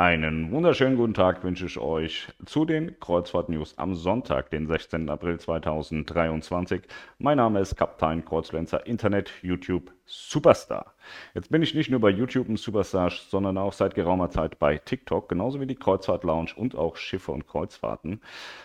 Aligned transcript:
Einen 0.00 0.50
wunderschönen 0.50 0.96
guten 0.96 1.12
Tag 1.12 1.44
wünsche 1.44 1.66
ich 1.66 1.76
euch 1.76 2.26
zu 2.46 2.64
den 2.64 2.98
Kreuzfahrt-News 3.00 3.76
am 3.76 3.94
Sonntag, 3.94 4.48
den 4.48 4.66
16. 4.66 5.10
April 5.10 5.38
2023. 5.38 6.80
Mein 7.18 7.36
Name 7.36 7.60
ist 7.60 7.76
Kaptein 7.76 8.24
Kreuzfluencer 8.24 8.86
Internet, 8.86 9.30
YouTube 9.42 9.92
Superstar. 10.12 10.94
Jetzt 11.34 11.50
bin 11.50 11.62
ich 11.62 11.72
nicht 11.72 11.88
nur 11.88 12.00
bei 12.00 12.10
YouTube 12.10 12.48
ein 12.48 12.56
Superstar, 12.56 13.10
sondern 13.10 13.56
auch 13.58 13.72
seit 13.72 13.94
geraumer 13.94 14.28
Zeit 14.28 14.58
bei 14.58 14.76
TikTok, 14.76 15.28
genauso 15.28 15.60
wie 15.60 15.68
die 15.68 15.76
Kreuzfahrt 15.76 16.24
Lounge 16.24 16.50
und 16.56 16.74
auch 16.74 16.96
Schiffe 16.96 17.30
und 17.30 17.46
Kreuzfahrten. 17.46 18.20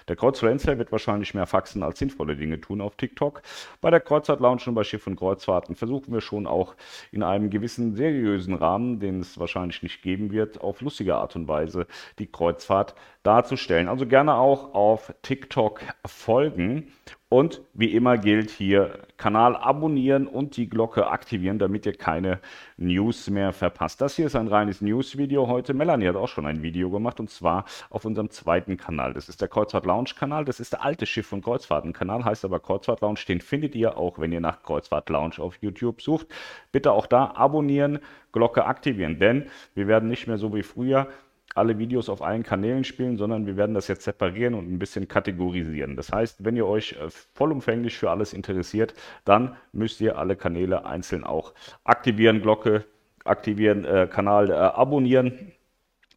Der 0.07 0.15
Kreuzfluencer 0.15 0.79
wird 0.79 0.91
wahrscheinlich 0.91 1.35
mehr 1.35 1.45
Faxen 1.45 1.83
als 1.83 1.99
sinnvolle 1.99 2.35
Dinge 2.35 2.59
tun 2.59 2.81
auf 2.81 2.95
TikTok. 2.95 3.43
Bei 3.79 3.91
der 3.91 3.99
Kreuzfahrt 3.99 4.39
Lounge 4.39 4.63
und 4.65 4.73
bei 4.73 4.83
Schiff 4.83 5.05
und 5.05 5.17
Kreuzfahrten 5.17 5.75
versuchen 5.75 6.11
wir 6.11 6.21
schon 6.21 6.47
auch 6.47 6.75
in 7.11 7.21
einem 7.21 7.51
gewissen 7.51 7.95
seriösen 7.95 8.55
Rahmen, 8.55 8.99
den 8.99 9.19
es 9.19 9.39
wahrscheinlich 9.39 9.83
nicht 9.83 10.01
geben 10.01 10.31
wird, 10.31 10.61
auf 10.61 10.81
lustige 10.81 11.15
Art 11.15 11.35
und 11.35 11.47
Weise 11.47 11.85
die 12.17 12.27
Kreuzfahrt 12.27 12.95
darzustellen. 13.21 13.87
Also 13.87 14.07
gerne 14.07 14.33
auch 14.33 14.73
auf 14.73 15.13
TikTok 15.21 15.81
folgen. 16.07 16.91
Und 17.35 17.61
wie 17.73 17.91
immer 17.93 18.17
gilt 18.17 18.49
hier 18.49 18.99
Kanal 19.17 19.57
abonnieren 19.57 20.25
und 20.25 20.55
die 20.55 20.69
Glocke 20.69 21.07
aktivieren, 21.07 21.59
damit 21.59 21.85
ihr 21.85 21.91
keine 21.91 22.39
News 22.77 23.29
mehr 23.29 23.51
verpasst. 23.51 23.99
Das 23.99 24.15
hier 24.15 24.27
ist 24.27 24.37
ein 24.37 24.47
reines 24.47 24.79
News-Video 24.79 25.49
heute. 25.49 25.73
Melanie 25.73 26.07
hat 26.07 26.15
auch 26.15 26.29
schon 26.29 26.45
ein 26.45 26.63
Video 26.63 26.89
gemacht 26.89 27.19
und 27.19 27.29
zwar 27.29 27.65
auf 27.89 28.05
unserem 28.05 28.29
zweiten 28.29 28.77
Kanal. 28.77 29.13
Das 29.13 29.27
ist 29.27 29.41
der 29.41 29.49
Kreuzfahrt 29.49 29.85
Lounge 29.85 30.11
Kanal. 30.17 30.45
Das 30.45 30.61
ist 30.61 30.71
der 30.71 30.85
alte 30.85 31.05
Schiff- 31.05 31.33
und 31.33 31.43
Kreuzfahrten-Kanal, 31.43 32.23
heißt 32.23 32.45
aber 32.45 32.61
Kreuzfahrt 32.61 33.01
Lounge. 33.01 33.19
Den 33.27 33.41
findet 33.41 33.75
ihr 33.75 33.97
auch, 33.97 34.17
wenn 34.17 34.31
ihr 34.31 34.39
nach 34.39 34.63
Kreuzfahrt 34.63 35.09
Lounge 35.09 35.39
auf 35.39 35.57
YouTube 35.59 36.01
sucht. 36.01 36.27
Bitte 36.71 36.93
auch 36.93 37.05
da 37.05 37.33
abonnieren, 37.35 37.99
Glocke 38.31 38.63
aktivieren, 38.63 39.19
denn 39.19 39.47
wir 39.73 39.89
werden 39.89 40.07
nicht 40.07 40.27
mehr 40.27 40.37
so 40.37 40.55
wie 40.55 40.63
früher 40.63 41.09
alle 41.53 41.77
Videos 41.77 42.09
auf 42.09 42.21
allen 42.21 42.43
Kanälen 42.43 42.83
spielen, 42.83 43.17
sondern 43.17 43.45
wir 43.45 43.55
werden 43.55 43.73
das 43.73 43.87
jetzt 43.87 44.03
separieren 44.03 44.55
und 44.55 44.71
ein 44.71 44.79
bisschen 44.79 45.07
kategorisieren. 45.07 45.95
Das 45.95 46.11
heißt, 46.11 46.43
wenn 46.43 46.55
ihr 46.55 46.67
euch 46.67 46.93
äh, 46.93 47.09
vollumfänglich 47.33 47.97
für 47.97 48.09
alles 48.09 48.33
interessiert, 48.33 48.93
dann 49.23 49.55
müsst 49.71 50.01
ihr 50.01 50.17
alle 50.17 50.35
Kanäle 50.35 50.85
einzeln 50.85 51.23
auch 51.23 51.53
aktivieren, 51.83 52.41
Glocke 52.41 52.85
aktivieren, 53.23 53.85
äh, 53.85 54.07
Kanal 54.11 54.49
äh, 54.49 54.53
abonnieren 54.53 55.51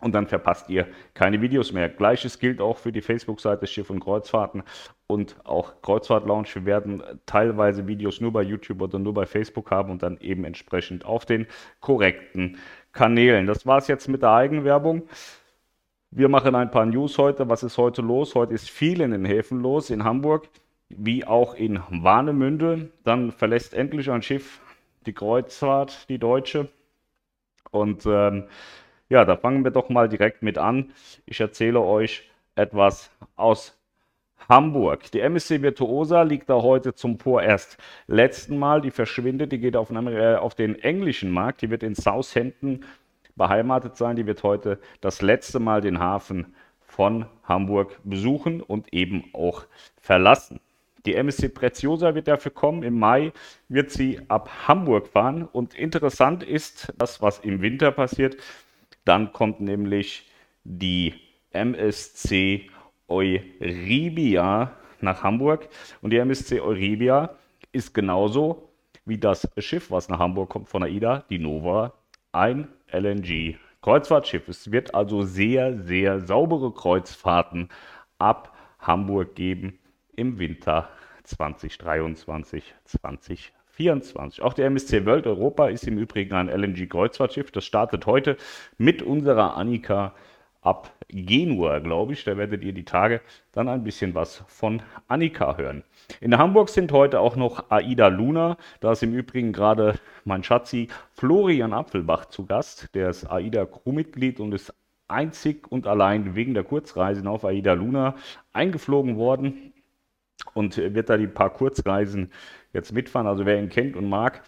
und 0.01 0.15
dann 0.15 0.27
verpasst 0.29 0.71
ihr 0.71 0.87
keine 1.15 1.41
Videos 1.41 1.73
mehr. 1.73 1.89
Gleiches 1.89 2.39
gilt 2.39 2.61
auch 2.61 2.79
für 2.79 2.93
die 2.93 3.01
Facebook-Seite 3.01 3.67
Schiff 3.67 3.91
und 3.91 4.01
Kreuzfahrten 4.01 4.63
und 5.09 5.37
auch 5.45 5.83
Kreuzfahrt 5.83 6.27
Lounge. 6.27 6.49
Wir 6.55 6.67
werden 6.67 7.03
teilweise 7.27 7.87
Videos 7.87 8.21
nur 8.21 8.33
bei 8.33 8.43
YouTube 8.43 8.81
oder 8.81 8.99
nur 8.99 9.15
bei 9.15 9.27
Facebook 9.27 9.71
haben 9.71 9.91
und 9.91 10.03
dann 10.03 10.19
eben 10.21 10.45
entsprechend 10.45 11.05
auf 11.05 11.27
den 11.27 11.47
korrekten 11.81 12.59
Kanälen. 12.93 13.47
Das 13.47 13.67
war 13.67 13.79
es 13.79 13.89
jetzt 13.89 14.09
mit 14.09 14.23
der 14.23 14.31
Eigenwerbung. 14.31 15.03
Wir 16.11 16.29
machen 16.29 16.55
ein 16.55 16.71
paar 16.71 16.87
News 16.87 17.19
heute. 17.19 17.49
Was 17.49 17.63
ist 17.63 17.79
heute 17.79 18.03
los? 18.03 18.35
Heute 18.35 18.55
ist 18.55 18.71
viel 18.71 19.01
in 19.01 19.11
den 19.11 19.25
Häfen 19.25 19.61
los, 19.61 19.91
in 19.91 20.05
Hamburg 20.05 20.49
wie 20.89 21.25
auch 21.25 21.55
in 21.55 21.81
Warnemünde. 21.91 22.91
Dann 23.05 23.33
verlässt 23.33 23.75
endlich 23.75 24.11
ein 24.11 24.23
Schiff 24.23 24.61
die 25.07 25.13
Kreuzfahrt, 25.13 26.09
die 26.09 26.19
deutsche. 26.19 26.69
Und 27.71 28.07
ähm, 28.07 28.45
ja, 29.09 29.25
da 29.25 29.37
fangen 29.37 29.65
wir 29.65 29.71
doch 29.71 29.89
mal 29.89 30.09
direkt 30.09 30.43
mit 30.43 30.59
an. 30.59 30.93
Ich 31.27 31.41
erzähle 31.41 31.81
euch 31.81 32.31
etwas 32.55 33.11
aus 33.37 33.78
Hamburg. 34.49 35.11
Die 35.13 35.21
MSC 35.21 35.63
Virtuosa 35.63 36.23
liegt 36.23 36.49
da 36.49 36.63
heute 36.63 36.95
zum 36.95 37.19
vorerst 37.19 37.79
letzten 38.07 38.59
Mal. 38.59 38.81
Die 38.81 38.91
verschwindet, 38.91 39.53
die 39.53 39.59
geht 39.59 39.77
auf 39.77 39.89
den, 39.89 40.07
äh, 40.07 40.37
auf 40.37 40.55
den 40.55 40.79
englischen 40.79 41.31
Markt. 41.31 41.63
Die 41.63 41.71
wird 41.71 41.83
in 41.83 41.95
Southampton 41.95 42.85
beheimatet 43.37 43.97
sein. 43.97 44.17
Die 44.17 44.27
wird 44.27 44.43
heute 44.43 44.79
das 45.01 45.23
letzte 45.23 45.61
Mal 45.61 45.81
den 45.81 45.99
Hafen 45.99 46.55
von 46.81 47.27
Hamburg 47.45 47.99
besuchen 48.05 48.61
und 48.61 48.93
eben 48.93 49.25
auch 49.33 49.65
verlassen. 50.01 50.61
Die 51.07 51.15
MSC 51.15 51.49
Preziosa 51.49 52.15
wird 52.15 52.29
dafür 52.29 52.51
kommen. 52.51 52.83
Im 52.83 52.99
Mai 52.99 53.33
wird 53.69 53.91
sie 53.91 54.21
ab 54.29 54.51
Hamburg 54.67 55.09
fahren. 55.09 55.49
Und 55.51 55.75
interessant 55.75 56.43
ist 56.43 56.93
das, 56.99 57.23
was 57.23 57.39
im 57.39 57.63
Winter 57.63 57.93
passiert. 57.93 58.37
Dann 59.05 59.33
kommt 59.33 59.61
nämlich 59.61 60.29
die 60.65 61.15
MSC 61.53 62.69
Euribia 63.09 64.73
nach 65.01 65.23
Hamburg. 65.23 65.69
Und 66.03 66.13
die 66.13 66.19
MSC 66.19 66.61
Euribia 66.61 67.31
ist 67.73 67.95
genauso 67.95 68.71
wie 69.05 69.19
das 69.19 69.49
Schiff, 69.59 69.91
was 69.91 70.09
nach 70.09 70.19
Hamburg 70.19 70.51
kommt 70.51 70.69
von 70.69 70.83
AIDA, 70.83 71.25
die 71.31 71.39
Nova, 71.39 71.95
ein 72.33 72.69
LNG-Kreuzfahrtschiff. 72.93 74.49
Es 74.49 74.71
wird 74.71 74.95
also 74.95 75.23
sehr, 75.23 75.79
sehr 75.79 76.21
saubere 76.21 76.73
Kreuzfahrten 76.73 77.71
ab 78.19 78.55
Hamburg 78.79 79.35
geben 79.35 79.79
im 80.15 80.39
Winter 80.39 80.89
2023, 81.25 82.75
2024. 82.85 84.43
Auch 84.43 84.55
der 84.55 84.67
MSC 84.67 85.07
World 85.07 85.27
Europa 85.27 85.69
ist 85.69 85.87
im 85.87 85.99
Übrigen 85.99 86.35
ein 86.35 86.49
LNG-Kreuzfahrtschiff. 86.49 87.51
Das 87.51 87.65
startet 87.65 88.07
heute 88.07 88.37
mit 88.77 89.03
unserer 89.03 89.57
Annika 89.57 90.15
ab 90.69 90.93
Genua, 91.09 91.79
glaube 91.79 92.13
ich. 92.13 92.25
Da 92.25 92.37
werdet 92.37 92.63
ihr 92.63 92.75
die 92.75 92.85
Tage 92.85 93.23
dann 93.53 93.69
ein 93.69 93.83
bisschen 93.83 94.15
was 94.15 94.45
von 94.47 94.83
Annika 95.09 95.57
hören. 95.57 95.83
In 96.21 96.37
Hamburg 96.37 96.69
sind 96.69 96.93
heute 96.93 97.21
auch 97.21 97.37
noch 97.37 97.71
Aida 97.71 98.09
Luna. 98.09 98.59
Da 98.81 98.93
ist 98.93 99.03
im 99.03 99.15
Übrigen 99.15 99.53
gerade 99.53 99.99
mein 100.25 100.45
Schatzi 100.45 100.89
Florian 101.13 101.73
Apfelbach 101.73 102.27
zu 102.27 102.45
Gast. 102.45 102.95
Der 102.95 103.09
ist 103.09 103.31
Aida 103.31 103.65
Crewmitglied 103.65 104.41
und 104.41 104.53
ist 104.53 104.75
einzig 105.09 105.73
und 105.73 105.87
allein 105.87 106.35
wegen 106.35 106.53
der 106.53 106.65
Kurzreisen 106.65 107.27
auf 107.27 107.47
Aida 107.47 107.73
Luna 107.73 108.15
eingeflogen 108.53 109.17
worden 109.17 109.73
und 110.53 110.77
wird 110.77 111.09
da 111.09 111.17
die 111.17 111.27
paar 111.27 111.51
Kurzreisen 111.51 112.31
jetzt 112.75 112.93
mitfahren. 112.93 113.27
Also 113.27 113.47
wer 113.47 113.59
ihn 113.59 113.71
kennt 113.71 113.97
und 113.97 114.07
mag, 114.07 114.43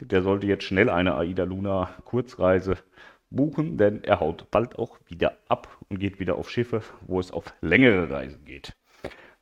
der 0.00 0.22
sollte 0.22 0.46
jetzt 0.46 0.64
schnell 0.64 0.88
eine 0.88 1.14
Aida 1.16 1.44
Luna 1.44 1.90
Kurzreise 2.06 2.78
buchen, 3.30 3.78
denn 3.78 4.02
er 4.04 4.20
haut 4.20 4.50
bald 4.50 4.78
auch 4.78 4.98
wieder 5.06 5.36
ab 5.48 5.68
und 5.88 5.98
geht 5.98 6.20
wieder 6.20 6.36
auf 6.36 6.50
Schiffe, 6.50 6.82
wo 7.06 7.20
es 7.20 7.30
auf 7.30 7.54
längere 7.60 8.10
Reisen 8.10 8.44
geht. 8.44 8.74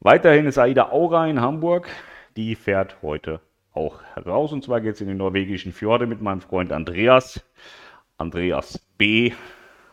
Weiterhin 0.00 0.46
ist 0.46 0.58
Aida 0.58 0.90
Aura 0.90 1.26
in 1.26 1.40
Hamburg. 1.40 1.88
Die 2.36 2.54
fährt 2.54 3.02
heute 3.02 3.40
auch 3.72 4.00
raus. 4.16 4.52
Und 4.52 4.62
zwar 4.62 4.80
geht 4.80 4.94
es 4.94 5.00
in 5.00 5.08
die 5.08 5.14
norwegischen 5.14 5.72
Fjorde 5.72 6.06
mit 6.06 6.20
meinem 6.20 6.40
Freund 6.40 6.72
Andreas. 6.72 7.44
Andreas 8.16 8.78
B., 8.96 9.32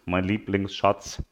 mein 0.06 0.26
Lieblingsschatz. 0.26 1.24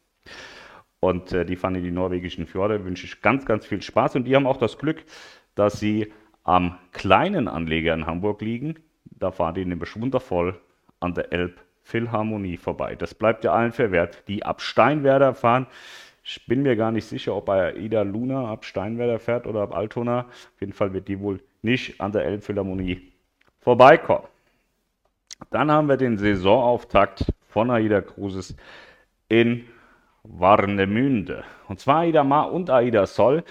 Und 0.99 1.33
äh, 1.33 1.45
die 1.45 1.55
fahren 1.55 1.75
in 1.75 1.83
die 1.83 1.91
norwegischen 1.91 2.47
Fjorde. 2.47 2.83
Wünsche 2.85 3.05
ich 3.05 3.21
ganz, 3.21 3.45
ganz 3.45 3.65
viel 3.65 3.81
Spaß. 3.81 4.15
Und 4.15 4.23
die 4.23 4.35
haben 4.35 4.47
auch 4.47 4.57
das 4.57 4.77
Glück, 4.77 5.03
dass 5.53 5.79
sie 5.79 6.11
am 6.43 6.77
kleinen 6.91 7.47
Anleger 7.47 7.93
in 7.93 8.05
Hamburg 8.05 8.41
liegen. 8.41 8.79
Da 9.05 9.31
fahren 9.31 9.55
die 9.55 9.65
nämlich 9.65 9.99
wundervoll 9.99 10.59
an 10.99 11.13
der 11.13 11.31
Elb 11.31 11.59
Philharmonie 11.83 12.57
vorbei. 12.57 12.95
Das 12.95 13.13
bleibt 13.13 13.43
ja 13.43 13.53
allen 13.53 13.71
verwehrt, 13.71 14.23
die 14.27 14.43
ab 14.43 14.61
Steinwerder 14.61 15.33
fahren. 15.33 15.67
Ich 16.23 16.45
bin 16.47 16.63
mir 16.63 16.75
gar 16.75 16.91
nicht 16.91 17.05
sicher, 17.05 17.35
ob 17.35 17.45
bei 17.45 17.75
Ida 17.75 18.01
Luna 18.01 18.49
ab 18.49 18.63
Steinwerder 18.63 19.19
fährt 19.19 19.45
oder 19.45 19.61
ab 19.61 19.75
Altona. 19.75 20.21
Auf 20.21 20.61
jeden 20.61 20.73
Fall 20.73 20.93
wird 20.93 21.09
die 21.09 21.19
wohl 21.19 21.41
nicht 21.61 21.99
an 21.99 22.13
der 22.13 22.23
Elbphilharmonie 22.23 23.11
vorbeikommen. 23.59 24.27
Dann 25.51 25.69
haben 25.69 25.89
wir 25.89 25.97
den 25.97 26.17
Saisonauftakt 26.17 27.25
von 27.49 27.69
Aida 27.69 28.01
Cruises 28.01 28.55
in 29.27 29.65
Warnemünde. 30.23 31.43
Und 31.67 31.79
zwar 31.79 31.99
Aida 31.99 32.23
Ma 32.23 32.43
und 32.43 32.69
Aida 32.69 33.05
Sol. 33.05 33.43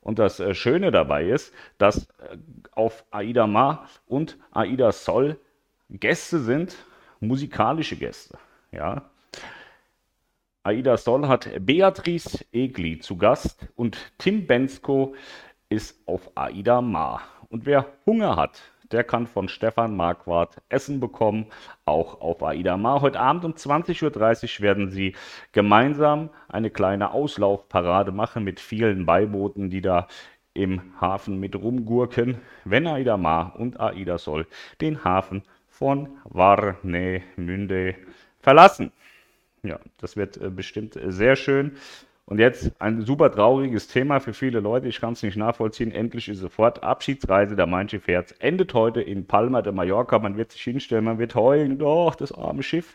Und 0.00 0.18
das 0.18 0.40
äh, 0.40 0.54
Schöne 0.54 0.90
dabei 0.90 1.24
ist, 1.24 1.52
dass 1.78 2.04
äh, 2.04 2.36
auf 2.72 3.04
Aida 3.10 3.46
Ma 3.46 3.86
und 4.06 4.38
Aida 4.52 4.92
Sol 4.92 5.36
Gäste 5.90 6.38
sind, 6.38 6.76
musikalische 7.20 7.96
Gäste. 7.96 8.38
Ja. 8.72 9.10
Aida 10.62 10.96
Soll 10.96 11.26
hat 11.28 11.48
Beatrice 11.60 12.44
Egli 12.52 12.98
zu 12.98 13.16
Gast 13.16 13.66
und 13.76 14.12
Tim 14.18 14.46
Bensko 14.46 15.14
ist 15.68 15.98
auf 16.06 16.30
Aida 16.34 16.80
Ma. 16.82 17.20
Und 17.48 17.64
wer 17.64 17.86
Hunger 18.04 18.36
hat, 18.36 18.60
der 18.90 19.04
kann 19.04 19.26
von 19.26 19.48
Stefan 19.48 19.96
Marquardt 19.96 20.60
Essen 20.68 21.00
bekommen, 21.00 21.46
auch 21.84 22.20
auf 22.20 22.42
Aida 22.42 22.76
Ma. 22.76 23.00
Heute 23.00 23.20
Abend 23.20 23.44
um 23.44 23.52
20.30 23.52 24.58
Uhr 24.58 24.62
werden 24.62 24.90
sie 24.90 25.14
gemeinsam 25.52 26.30
eine 26.48 26.70
kleine 26.70 27.12
Auslaufparade 27.12 28.12
machen 28.12 28.44
mit 28.44 28.60
vielen 28.60 29.06
Beibooten, 29.06 29.70
die 29.70 29.80
da 29.80 30.08
im 30.52 31.00
Hafen 31.00 31.38
mit 31.38 31.54
rumgurken, 31.54 32.38
wenn 32.64 32.86
Aida 32.86 33.16
Ma 33.16 33.42
und 33.42 33.78
Aida 33.78 34.18
Soll 34.18 34.46
den 34.80 35.04
Hafen 35.04 35.42
von 35.80 36.18
Warnemünde 36.24 37.94
verlassen. 38.38 38.92
Ja, 39.62 39.80
das 39.96 40.14
wird 40.14 40.36
äh, 40.36 40.50
bestimmt 40.50 40.98
sehr 41.02 41.36
schön. 41.36 41.72
Und 42.26 42.38
jetzt 42.38 42.70
ein 42.80 43.00
super 43.06 43.32
trauriges 43.32 43.88
Thema 43.88 44.20
für 44.20 44.34
viele 44.34 44.60
Leute. 44.60 44.86
Ich 44.88 45.00
kann 45.00 45.14
es 45.14 45.22
nicht 45.22 45.36
nachvollziehen. 45.36 45.90
Endlich 45.90 46.28
ist 46.28 46.38
sofort 46.38 46.82
Abschiedsreise 46.84 47.56
der 47.56 47.66
Mein 47.66 47.88
Schiff. 47.88 48.06
Endet 48.38 48.74
heute 48.74 49.00
in 49.00 49.26
Palma 49.26 49.62
de 49.62 49.72
Mallorca. 49.72 50.18
Man 50.18 50.36
wird 50.36 50.52
sich 50.52 50.62
hinstellen, 50.62 51.04
man 51.04 51.18
wird 51.18 51.34
heulen. 51.34 51.78
Doch, 51.78 52.14
das 52.14 52.30
arme 52.30 52.62
Schiff. 52.62 52.94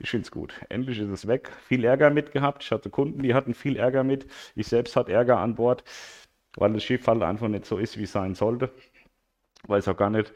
Ich 0.00 0.10
finde 0.10 0.24
es 0.24 0.30
gut. 0.32 0.54
Endlich 0.70 0.98
ist 0.98 1.10
es 1.10 1.28
weg. 1.28 1.50
Viel 1.68 1.84
Ärger 1.84 2.10
mit 2.10 2.32
gehabt. 2.32 2.64
Ich 2.64 2.72
hatte 2.72 2.90
Kunden, 2.90 3.22
die 3.22 3.34
hatten 3.34 3.54
viel 3.54 3.76
Ärger 3.76 4.04
mit. 4.04 4.26
Ich 4.56 4.66
selbst 4.66 4.96
hatte 4.96 5.12
Ärger 5.12 5.38
an 5.38 5.54
Bord, 5.54 5.84
weil 6.56 6.72
das 6.72 6.82
Schiff 6.82 7.06
halt 7.06 7.22
einfach 7.22 7.48
nicht 7.48 7.66
so 7.66 7.76
ist, 7.76 7.98
wie 7.98 8.04
es 8.04 8.12
sein 8.12 8.34
sollte. 8.34 8.70
Weiß 9.68 9.86
auch 9.86 9.96
gar 9.96 10.10
nicht, 10.10 10.32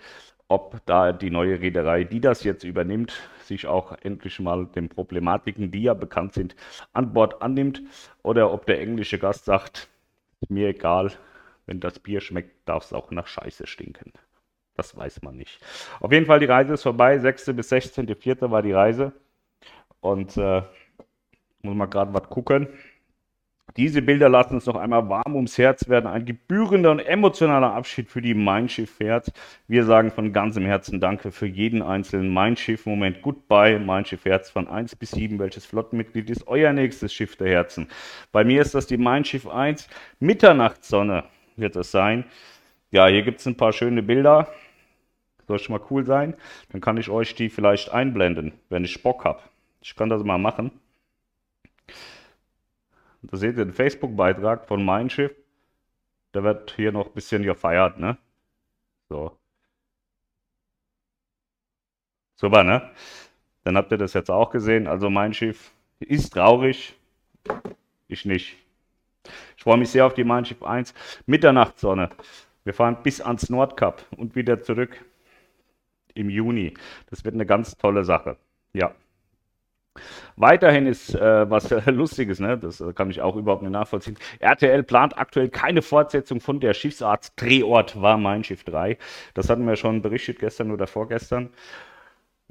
ob 0.48 0.80
da 0.86 1.12
die 1.12 1.30
neue 1.30 1.60
Reederei, 1.60 2.04
die 2.04 2.20
das 2.20 2.44
jetzt 2.44 2.64
übernimmt, 2.64 3.12
sich 3.42 3.66
auch 3.66 3.92
endlich 4.02 4.38
mal 4.40 4.66
den 4.66 4.88
Problematiken, 4.88 5.70
die 5.70 5.82
ja 5.82 5.94
bekannt 5.94 6.34
sind, 6.34 6.54
an 6.92 7.12
Bord 7.12 7.42
annimmt 7.42 7.82
oder 8.22 8.52
ob 8.52 8.66
der 8.66 8.80
englische 8.80 9.18
Gast 9.18 9.44
sagt, 9.44 9.88
mir 10.48 10.68
egal, 10.68 11.12
wenn 11.66 11.80
das 11.80 11.98
Bier 11.98 12.20
schmeckt, 12.20 12.68
darf 12.68 12.84
es 12.84 12.92
auch 12.92 13.10
nach 13.10 13.26
Scheiße 13.26 13.66
stinken. 13.66 14.12
Das 14.76 14.96
weiß 14.96 15.22
man 15.22 15.36
nicht. 15.36 15.58
Auf 16.00 16.12
jeden 16.12 16.26
Fall, 16.26 16.38
die 16.38 16.46
Reise 16.46 16.74
ist 16.74 16.82
vorbei. 16.82 17.18
6. 17.18 17.46
bis 17.54 17.72
16.04. 17.72 18.50
war 18.50 18.62
die 18.62 18.72
Reise. 18.72 19.12
Und 20.00 20.36
äh, 20.36 20.62
muss 21.62 21.74
mal 21.74 21.86
gerade 21.86 22.12
was 22.12 22.28
gucken. 22.28 22.68
Diese 23.76 24.00
Bilder 24.00 24.30
lassen 24.30 24.54
uns 24.54 24.64
noch 24.64 24.76
einmal 24.76 25.06
warm 25.10 25.34
ums 25.34 25.58
Herz 25.58 25.86
werden. 25.86 26.06
Ein 26.06 26.24
gebührender 26.24 26.90
und 26.90 27.00
emotionaler 27.00 27.74
Abschied 27.74 28.08
für 28.08 28.22
die 28.22 28.32
Mein 28.32 28.70
Schiff 28.70 28.98
Herz. 29.00 29.30
Wir 29.68 29.84
sagen 29.84 30.10
von 30.10 30.32
ganzem 30.32 30.64
Herzen 30.64 30.98
Danke 30.98 31.30
für 31.30 31.46
jeden 31.46 31.82
einzelnen 31.82 32.32
Mein 32.32 32.56
Schiff 32.56 32.86
Moment. 32.86 33.20
Goodbye, 33.20 33.78
Mein 33.78 34.06
Schiff 34.06 34.24
Herz 34.24 34.48
von 34.48 34.66
1 34.66 34.96
bis 34.96 35.10
7. 35.10 35.38
Welches 35.38 35.66
Flottenmitglied 35.66 36.30
ist 36.30 36.48
euer 36.48 36.72
nächstes 36.72 37.12
Schiff 37.12 37.36
der 37.36 37.50
Herzen? 37.50 37.88
Bei 38.32 38.44
mir 38.44 38.62
ist 38.62 38.74
das 38.74 38.86
die 38.86 38.96
Mein 38.96 39.26
Schiff 39.26 39.46
1. 39.46 39.88
Mitternachtssonne 40.20 41.24
wird 41.56 41.76
es 41.76 41.90
sein. 41.90 42.24
Ja, 42.90 43.08
hier 43.08 43.22
gibt 43.22 43.40
es 43.40 43.46
ein 43.46 43.58
paar 43.58 43.74
schöne 43.74 44.02
Bilder. 44.02 44.48
Soll 45.48 45.58
schon 45.58 45.76
mal 45.76 45.84
cool 45.90 46.06
sein. 46.06 46.34
Dann 46.72 46.80
kann 46.80 46.96
ich 46.96 47.10
euch 47.10 47.34
die 47.34 47.50
vielleicht 47.50 47.92
einblenden, 47.92 48.54
wenn 48.70 48.84
ich 48.84 49.02
Bock 49.02 49.26
habe. 49.26 49.40
Ich 49.82 49.94
kann 49.94 50.08
das 50.08 50.24
mal 50.24 50.38
machen. 50.38 50.70
Da 53.30 53.36
seht 53.36 53.56
ihr 53.56 53.64
den 53.64 53.72
Facebook-Beitrag 53.72 54.66
von 54.66 54.84
Mein 54.84 55.10
Schiff. 55.10 55.34
Da 56.32 56.42
wird 56.44 56.72
hier 56.76 56.92
noch 56.92 57.06
ein 57.06 57.12
bisschen 57.12 57.42
gefeiert, 57.42 57.98
ne? 57.98 58.18
So. 59.08 59.36
Super, 62.36 62.62
ne? 62.62 62.90
Dann 63.64 63.76
habt 63.76 63.90
ihr 63.90 63.98
das 63.98 64.12
jetzt 64.12 64.30
auch 64.30 64.50
gesehen. 64.50 64.86
Also 64.86 65.10
mein 65.10 65.32
Schiff 65.34 65.72
ist 65.98 66.34
traurig. 66.34 66.94
Ich 68.08 68.24
nicht. 68.24 68.56
Ich 69.56 69.62
freue 69.62 69.78
mich 69.78 69.90
sehr 69.90 70.06
auf 70.06 70.14
die 70.14 70.24
Mein 70.24 70.44
Schiff 70.44 70.62
1. 70.62 70.94
Mitternachtssonne. 71.26 72.10
Wir 72.64 72.74
fahren 72.74 72.98
bis 73.02 73.20
ans 73.20 73.48
Nordkap 73.48 74.04
und 74.16 74.36
wieder 74.36 74.60
zurück 74.62 75.04
im 76.14 76.30
Juni. 76.30 76.74
Das 77.10 77.24
wird 77.24 77.34
eine 77.34 77.46
ganz 77.46 77.76
tolle 77.76 78.04
Sache. 78.04 78.36
Ja. 78.72 78.94
Weiterhin 80.36 80.86
ist 80.86 81.14
äh, 81.14 81.50
was 81.50 81.70
Lustiges, 81.86 82.40
ne? 82.40 82.58
das 82.58 82.80
äh, 82.80 82.92
kann 82.92 83.10
ich 83.10 83.20
auch 83.20 83.36
überhaupt 83.36 83.62
nicht 83.62 83.72
nachvollziehen. 83.72 84.16
RTL 84.38 84.82
plant 84.82 85.18
aktuell 85.18 85.48
keine 85.48 85.82
Fortsetzung 85.82 86.40
von 86.40 86.60
der 86.60 86.74
Schiffsart 86.74 87.32
Drehort 87.36 88.00
war 88.00 88.18
Mein 88.18 88.44
Schiff 88.44 88.64
3. 88.64 88.98
Das 89.34 89.48
hatten 89.48 89.66
wir 89.66 89.76
schon 89.76 90.02
berichtet 90.02 90.38
gestern 90.38 90.70
oder 90.70 90.86
vorgestern. 90.86 91.50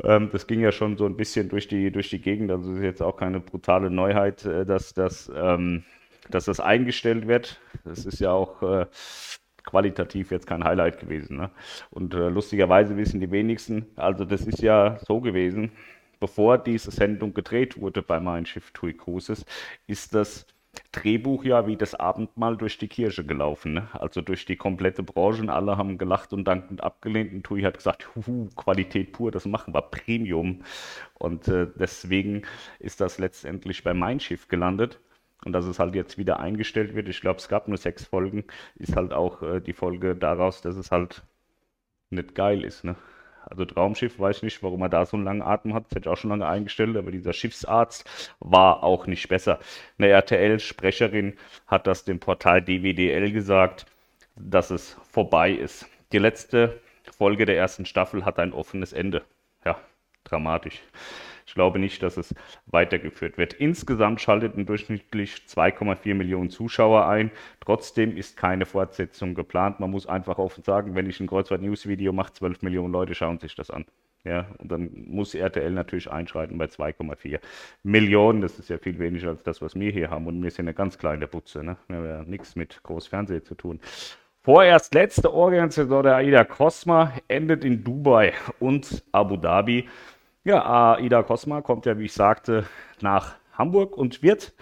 Ähm, 0.04 0.30
das 0.32 0.48
ging 0.48 0.60
ja 0.60 0.72
schon 0.72 0.98
so 0.98 1.06
ein 1.06 1.16
bisschen 1.16 1.50
durch 1.50 1.68
die, 1.68 1.92
durch 1.92 2.10
die 2.10 2.22
Gegend. 2.22 2.52
Also 2.52 2.74
ist 2.74 2.84
jetzt 2.84 3.02
auch 3.02 3.18
keine 3.18 3.40
brutale 3.40 3.90
Neuheit, 3.90 4.46
äh, 4.46 4.66
dass, 4.66 4.94
dass, 4.94 5.32
ähm, 5.36 5.84
dass 6.30 6.46
das 6.46 6.60
eingestellt 6.60 7.28
wird. 7.28 7.60
Das 7.84 8.06
ist 8.06 8.20
ja 8.20 8.32
auch 8.32 8.62
äh, 8.62 8.88
qualitativ 9.64 10.32
jetzt 10.32 10.48
kein 10.48 10.64
Highlight 10.64 11.00
gewesen. 11.00 11.38
Ne? 11.38 11.50
Und 11.92 12.14
lustigerweise 12.14 12.98
wissen 12.98 13.20
die 13.20 13.32
wenigsten, 13.32 13.88
also 13.96 14.24
das 14.24 14.46
ist 14.46 14.62
ja 14.62 14.98
so 15.08 15.22
gewesen 15.22 15.72
bevor 16.20 16.58
diese 16.58 16.92
Sendung 16.92 17.34
gedreht 17.34 17.80
wurde 17.80 18.02
bei 18.02 18.20
Mein 18.20 18.46
Schiff 18.46 18.72
Tui 18.72 18.94
Cruises, 18.94 19.46
ist 19.88 20.14
das 20.14 20.48
Drehbuch 20.92 21.44
ja 21.44 21.68
wie 21.68 21.78
das 21.78 21.96
Abendmahl 21.96 22.58
durch 22.58 22.78
die 22.78 22.88
Kirche 22.88 23.26
gelaufen. 23.26 23.74
Ne? 23.74 23.88
Also 23.94 24.22
durch 24.22 24.46
die 24.46 24.56
komplette 24.56 25.04
Branche 25.04 25.42
und 25.42 25.50
alle 25.50 25.78
haben 25.78 25.98
gelacht 25.98 26.34
und 26.34 26.46
dankend 26.46 26.84
abgelehnt. 26.84 27.34
Und 27.34 27.44
Tui 27.44 27.62
hat 27.62 27.78
gesagt, 27.78 28.16
Huhu, 28.16 28.50
Qualität 28.56 29.12
pur, 29.12 29.32
das 29.32 29.46
machen 29.46 29.74
wir, 29.74 29.82
Premium. 29.82 30.64
Und 31.16 31.48
äh, 31.48 31.68
deswegen 31.76 32.44
ist 32.80 33.02
das 33.02 33.18
letztendlich 33.20 33.84
bei 33.84 33.94
Mein 33.94 34.20
Schiff 34.20 34.48
gelandet. 34.48 35.00
Und 35.44 35.54
dass 35.54 35.66
es 35.66 35.80
halt 35.80 35.96
jetzt 35.96 36.18
wieder 36.18 36.40
eingestellt 36.40 36.96
wird, 36.96 37.08
ich 37.08 37.22
glaube, 37.22 37.40
es 37.40 37.48
gab 37.50 37.68
nur 37.68 37.78
sechs 37.78 38.06
Folgen, 38.06 38.46
ist 38.76 38.96
halt 38.96 39.14
auch 39.14 39.44
äh, 39.44 39.60
die 39.62 39.74
Folge 39.74 40.16
daraus, 40.16 40.62
dass 40.62 40.76
es 40.76 40.92
halt 40.92 41.24
nicht 42.10 42.36
geil 42.36 42.64
ist. 42.64 42.84
Ne? 42.84 42.96
Also 43.50 43.66
Traumschiff, 43.66 44.20
weiß 44.20 44.38
ich 44.38 44.44
nicht, 44.44 44.64
warum 44.64 44.82
er 44.82 44.90
da 44.90 45.06
so 45.06 45.18
einen 45.18 45.26
langen 45.26 45.42
Atem 45.42 45.74
hat. 45.74 45.86
Das 45.86 45.92
hätte 45.92 46.10
ich 46.10 46.14
auch 46.14 46.18
schon 46.18 46.32
lange 46.32 46.48
eingestellt, 46.48 46.98
aber 46.98 47.12
dieser 47.12 47.34
Schiffsarzt 47.34 48.36
war 48.40 48.84
auch 48.84 49.08
nicht 49.08 49.28
besser. 49.28 49.60
Eine 49.98 50.10
RTL-Sprecherin 50.10 51.38
hat 51.68 51.88
das 51.88 52.04
dem 52.06 52.20
Portal 52.20 52.62
DWDL 52.62 53.32
gesagt, 53.32 53.86
dass 54.36 54.72
es 54.72 54.98
vorbei 55.10 55.52
ist. 55.52 55.88
Die 56.12 56.18
letzte 56.18 56.82
Folge 57.12 57.46
der 57.46 57.58
ersten 57.58 57.86
Staffel 57.86 58.26
hat 58.26 58.40
ein 58.40 58.54
offenes 58.54 58.94
Ende. 58.94 59.24
Ja, 59.64 59.78
dramatisch. 60.24 60.82
Ich 61.46 61.54
glaube 61.54 61.80
nicht, 61.80 62.02
dass 62.02 62.18
es 62.18 62.34
weitergeführt 62.66 63.38
wird. 63.38 63.54
Insgesamt 63.54 64.20
schalteten 64.20 64.66
durchschnittlich 64.66 65.44
2,4 65.48 66.16
Millionen 66.16 66.50
Zuschauer 66.50 67.08
ein. 67.08 67.32
Trotzdem 67.60 68.18
ist 68.18 68.36
keine 68.36 68.66
Fortsetzung 68.66 69.36
geplant. 69.36 69.80
Man 69.80 69.92
muss 69.92 70.08
einfach 70.08 70.40
offen 70.40 70.64
sagen, 70.64 70.96
wenn 70.96 71.10
ich 71.10 71.20
ein 71.20 71.28
Kreuzfahrt-News-Video 71.28 72.14
mache, 72.14 72.34
12 72.34 72.64
Millionen 72.64 72.92
Leute 72.92 73.14
schauen 73.14 73.40
sich 73.40 73.56
das 73.56 73.70
an. 73.70 73.86
Ja, 74.24 74.48
und 74.58 74.72
dann 74.72 74.90
muss 75.06 75.36
RTL 75.36 75.70
natürlich 75.70 76.10
einschreiten 76.10 76.58
bei 76.58 76.66
2,4 76.66 77.40
Millionen. 77.84 78.42
Das 78.42 78.58
ist 78.58 78.70
ja 78.70 78.80
viel 78.80 78.98
weniger 78.98 79.30
als 79.30 79.44
das, 79.44 79.62
was 79.62 79.76
wir 79.76 79.92
hier 79.92 80.10
haben. 80.10 80.26
Und 80.26 80.42
wir 80.42 80.50
sind 80.50 80.66
eine 80.66 80.74
ganz 80.74 80.98
kleine 80.98 81.28
Butze. 81.28 81.64
Ne? 81.64 81.78
Wir 81.88 81.98
haben 81.98 82.06
ja 82.06 82.24
nichts 82.24 82.56
mit 82.56 82.82
Großfernsehen 82.82 83.44
zu 83.44 83.54
tun. 83.54 83.80
Vorerst 84.42 84.96
letzte 84.96 85.32
Orient-Saison 85.32 86.04
der 86.04 86.16
AIDA 86.16 86.44
Cosma 86.44 87.14
endet 87.28 87.64
in 87.64 87.84
Dubai 87.84 88.34
und 88.60 89.04
Abu 89.12 89.38
Dhabi. 89.38 89.88
Ja, 90.46 90.94
AIDA 90.96 91.24
Cosma 91.24 91.62
kommt 91.62 91.88
ja, 91.88 91.98
wie 91.98 92.06
ich 92.06 92.14
sagte, 92.14 92.68
nach 93.02 93.34
Hamburg 93.54 93.98
und 93.98 94.22
wird 94.22 94.54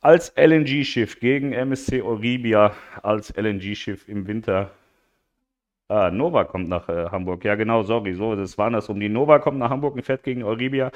als 0.00 0.32
LNG-Schiff 0.36 1.20
gegen 1.20 1.52
MSC 1.52 2.02
Euribia 2.02 2.72
als 3.04 3.32
LNG-Schiff 3.36 4.08
im 4.08 4.26
Winter. 4.26 4.72
Ah, 5.88 6.10
Nova 6.10 6.42
kommt 6.44 6.68
nach 6.68 6.88
äh, 6.88 7.06
Hamburg. 7.10 7.44
Ja, 7.44 7.54
genau, 7.54 7.84
sorry, 7.84 8.14
so, 8.14 8.34
das 8.34 8.58
war 8.58 8.66
andersrum. 8.66 8.98
Die 8.98 9.08
Nova 9.08 9.38
kommt 9.38 9.58
nach 9.58 9.70
Hamburg 9.70 9.94
und 9.94 10.02
fährt 10.02 10.24
gegen 10.24 10.42
Euribia 10.42 10.90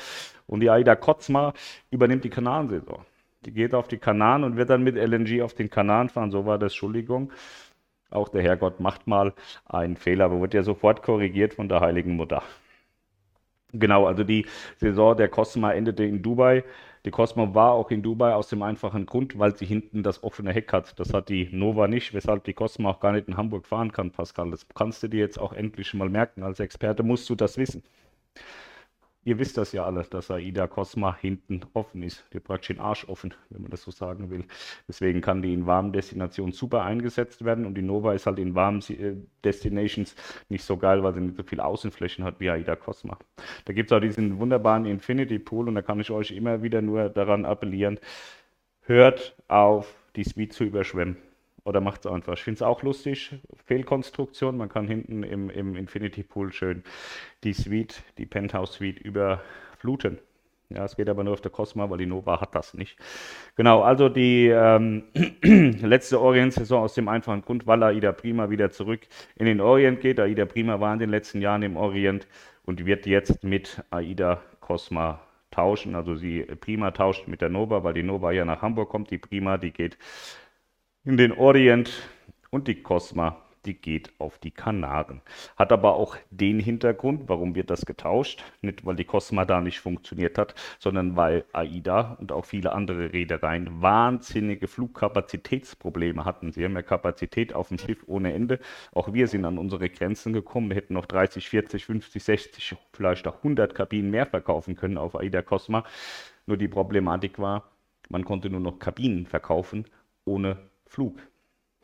und 0.48 0.58
die 0.60 0.70
AIDA 0.70 0.96
Cosma 0.96 1.54
übernimmt 1.92 2.24
die 2.24 2.30
Kanansaison. 2.30 3.06
Die 3.46 3.52
geht 3.52 3.74
auf 3.74 3.86
die 3.86 3.98
Kanaren 3.98 4.42
und 4.42 4.56
wird 4.56 4.70
dann 4.70 4.82
mit 4.82 4.96
LNG 4.96 5.42
auf 5.42 5.54
den 5.54 5.70
Kanaren 5.70 6.08
fahren. 6.08 6.32
So 6.32 6.46
war 6.46 6.58
das, 6.58 6.72
Entschuldigung. 6.72 7.32
Auch 8.10 8.28
der 8.28 8.42
Herrgott 8.42 8.80
macht 8.80 9.06
mal 9.06 9.34
einen 9.66 9.96
Fehler, 9.96 10.24
aber 10.26 10.40
wird 10.40 10.54
ja 10.54 10.64
sofort 10.64 11.02
korrigiert 11.02 11.54
von 11.54 11.68
der 11.68 11.80
Heiligen 11.80 12.16
Mutter. 12.16 12.42
Genau, 13.74 14.06
also 14.06 14.22
die 14.24 14.46
Saison 14.76 15.16
der 15.16 15.28
Cosma 15.28 15.72
endete 15.72 16.04
in 16.04 16.22
Dubai. 16.22 16.62
Die 17.06 17.10
Cosma 17.10 17.54
war 17.54 17.72
auch 17.72 17.90
in 17.90 18.02
Dubai 18.02 18.34
aus 18.34 18.48
dem 18.48 18.62
einfachen 18.62 19.06
Grund, 19.06 19.38
weil 19.38 19.56
sie 19.56 19.64
hinten 19.66 20.02
das 20.02 20.22
offene 20.22 20.52
Heck 20.52 20.72
hat. 20.72 20.98
Das 21.00 21.12
hat 21.14 21.28
die 21.30 21.48
Nova 21.52 21.88
nicht, 21.88 22.12
weshalb 22.14 22.44
die 22.44 22.52
Cosma 22.52 22.90
auch 22.90 23.00
gar 23.00 23.12
nicht 23.12 23.28
in 23.28 23.36
Hamburg 23.36 23.66
fahren 23.66 23.90
kann, 23.92 24.10
Pascal. 24.10 24.50
Das 24.50 24.66
kannst 24.74 25.02
du 25.02 25.08
dir 25.08 25.20
jetzt 25.20 25.38
auch 25.38 25.52
endlich 25.54 25.94
mal 25.94 26.10
merken. 26.10 26.42
Als 26.42 26.60
Experte 26.60 27.02
musst 27.02 27.28
du 27.30 27.34
das 27.34 27.56
wissen. 27.56 27.82
Ihr 29.24 29.38
wisst 29.38 29.56
das 29.56 29.70
ja 29.70 29.84
alle, 29.84 30.02
dass 30.02 30.32
AIDA 30.32 30.66
Cosma 30.66 31.16
hinten 31.16 31.60
offen 31.74 32.02
ist. 32.02 32.24
Die 32.32 32.40
praktisch 32.40 32.68
den 32.68 32.80
Arsch 32.80 33.08
offen, 33.08 33.32
wenn 33.50 33.62
man 33.62 33.70
das 33.70 33.82
so 33.82 33.92
sagen 33.92 34.30
will. 34.30 34.44
Deswegen 34.88 35.20
kann 35.20 35.42
die 35.42 35.54
in 35.54 35.66
warmen 35.66 35.92
Destinationen 35.92 36.52
super 36.52 36.82
eingesetzt 36.82 37.44
werden 37.44 37.64
und 37.64 37.74
die 37.74 37.82
Nova 37.82 38.14
ist 38.14 38.26
halt 38.26 38.40
in 38.40 38.56
warmen 38.56 38.82
äh, 38.88 39.14
Destinations 39.44 40.16
nicht 40.48 40.64
so 40.64 40.76
geil, 40.76 41.04
weil 41.04 41.14
sie 41.14 41.20
nicht 41.20 41.36
so 41.36 41.44
viel 41.44 41.60
Außenflächen 41.60 42.24
hat 42.24 42.40
wie 42.40 42.50
AIDA 42.50 42.74
Cosma. 42.74 43.16
Da 43.64 43.72
gibt 43.72 43.92
es 43.92 43.96
auch 43.96 44.00
diesen 44.00 44.40
wunderbaren 44.40 44.86
Infinity 44.86 45.38
Pool 45.38 45.68
und 45.68 45.76
da 45.76 45.82
kann 45.82 46.00
ich 46.00 46.10
euch 46.10 46.32
immer 46.32 46.62
wieder 46.62 46.82
nur 46.82 47.08
daran 47.08 47.44
appellieren, 47.44 48.00
hört 48.82 49.36
auf, 49.46 49.94
die 50.16 50.24
Suite 50.24 50.52
zu 50.52 50.64
überschwemmen. 50.64 51.16
Oder 51.64 51.80
macht 51.80 52.04
es 52.04 52.10
einfach. 52.10 52.34
Ich 52.34 52.42
finde 52.42 52.56
es 52.56 52.62
auch 52.62 52.82
lustig. 52.82 53.36
Fehlkonstruktion. 53.66 54.56
Man 54.56 54.68
kann 54.68 54.88
hinten 54.88 55.22
im, 55.22 55.48
im 55.50 55.76
Infinity 55.76 56.22
Pool 56.22 56.52
schön 56.52 56.82
die 57.44 57.52
Suite, 57.52 58.02
die 58.18 58.26
Penthouse 58.26 58.74
Suite 58.74 58.98
überfluten. 58.98 60.18
Ja, 60.74 60.84
es 60.84 60.96
geht 60.96 61.08
aber 61.08 61.22
nur 61.22 61.34
auf 61.34 61.40
der 61.40 61.50
Cosma, 61.50 61.88
weil 61.90 61.98
die 61.98 62.06
Nova 62.06 62.40
hat 62.40 62.54
das 62.54 62.74
nicht. 62.74 62.96
Genau, 63.56 63.82
also 63.82 64.08
die 64.08 64.48
ähm, 64.48 65.04
letzte 65.42 66.20
Orient-Saison 66.20 66.82
aus 66.82 66.94
dem 66.94 67.08
einfachen 67.08 67.42
Grund, 67.42 67.66
weil 67.66 67.82
Aida 67.82 68.12
Prima 68.12 68.48
wieder 68.48 68.70
zurück 68.70 69.00
in 69.36 69.46
den 69.46 69.60
Orient 69.60 70.00
geht. 70.00 70.18
Aida 70.18 70.46
Prima 70.46 70.80
war 70.80 70.92
in 70.94 70.98
den 70.98 71.10
letzten 71.10 71.40
Jahren 71.42 71.62
im 71.62 71.76
Orient 71.76 72.26
und 72.64 72.86
wird 72.86 73.06
jetzt 73.06 73.44
mit 73.44 73.82
Aida 73.90 74.40
Cosma 74.60 75.20
tauschen. 75.50 75.94
Also 75.94 76.16
sie 76.16 76.42
Prima 76.42 76.90
tauscht 76.92 77.28
mit 77.28 77.42
der 77.42 77.50
Nova, 77.50 77.84
weil 77.84 77.94
die 77.94 78.02
Nova 78.02 78.32
ja 78.32 78.44
nach 78.44 78.62
Hamburg 78.62 78.88
kommt. 78.88 79.10
Die 79.10 79.18
Prima, 79.18 79.58
die 79.58 79.72
geht 79.72 79.98
in 81.04 81.16
den 81.16 81.32
Orient 81.32 81.90
und 82.50 82.68
die 82.68 82.82
Cosma 82.82 83.42
die 83.64 83.74
geht 83.74 84.12
auf 84.18 84.38
die 84.38 84.50
Kanaren. 84.50 85.22
Hat 85.56 85.72
aber 85.72 85.94
auch 85.94 86.16
den 86.30 86.58
Hintergrund, 86.58 87.28
warum 87.28 87.54
wird 87.54 87.70
das 87.70 87.86
getauscht? 87.86 88.42
Nicht, 88.60 88.84
weil 88.84 88.96
die 88.96 89.04
Cosma 89.04 89.44
da 89.44 89.60
nicht 89.60 89.80
funktioniert 89.80 90.38
hat, 90.38 90.54
sondern 90.78 91.16
weil 91.16 91.44
AIDA 91.52 92.16
und 92.20 92.32
auch 92.32 92.44
viele 92.44 92.72
andere 92.72 93.12
Reedereien 93.12 93.80
wahnsinnige 93.80 94.66
Flugkapazitätsprobleme 94.66 96.24
hatten. 96.24 96.52
Sie 96.52 96.64
haben 96.64 96.74
ja 96.74 96.82
Kapazität 96.82 97.54
auf 97.54 97.68
dem 97.68 97.78
Schiff 97.78 98.02
ohne 98.06 98.32
Ende. 98.32 98.58
Auch 98.92 99.12
wir 99.12 99.28
sind 99.28 99.44
an 99.44 99.58
unsere 99.58 99.88
Grenzen 99.88 100.32
gekommen. 100.32 100.70
Wir 100.70 100.76
hätten 100.76 100.94
noch 100.94 101.06
30, 101.06 101.48
40, 101.48 101.84
50, 101.84 102.24
60, 102.24 102.76
vielleicht 102.92 103.26
auch 103.28 103.36
100 103.36 103.74
Kabinen 103.74 104.10
mehr 104.10 104.26
verkaufen 104.26 104.76
können 104.76 104.98
auf 104.98 105.14
AIDA 105.14 105.42
Cosma. 105.42 105.84
Nur 106.46 106.56
die 106.56 106.68
Problematik 106.68 107.38
war, 107.38 107.70
man 108.08 108.24
konnte 108.24 108.50
nur 108.50 108.60
noch 108.60 108.78
Kabinen 108.78 109.26
verkaufen 109.26 109.86
ohne 110.24 110.56
Flug. 110.92 111.22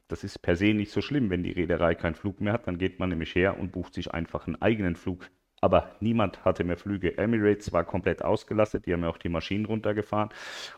Das 0.09 0.23
ist 0.23 0.41
per 0.41 0.55
se 0.55 0.75
nicht 0.75 0.93
so 0.93 1.01
schlimm, 1.01 1.31
wenn 1.31 1.43
die 1.43 1.53
Reederei 1.53 1.95
keinen 1.95 2.15
Flug 2.15 2.43
mehr 2.43 2.53
hat, 2.53 2.67
dann 2.67 2.77
geht 2.77 2.99
man 2.99 3.09
nämlich 3.09 3.35
her 3.35 3.59
und 3.59 3.73
bucht 3.73 3.95
sich 3.95 4.13
einfach 4.13 4.47
einen 4.47 4.61
eigenen 4.61 4.97
Flug. 4.97 5.31
Aber 5.63 5.97
niemand 6.01 6.45
hatte 6.45 6.63
mehr 6.63 6.77
Flüge. 6.77 7.17
Emirates 7.17 7.73
war 7.73 7.85
komplett 7.85 8.23
ausgelastet, 8.23 8.85
die 8.85 8.93
haben 8.93 9.03
ja 9.03 9.09
auch 9.09 9.17
die 9.17 9.31
Maschinen 9.31 9.65
runtergefahren. 9.65 10.29